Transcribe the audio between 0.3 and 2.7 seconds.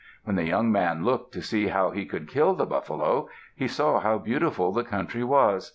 the young man looked to see how he could kill the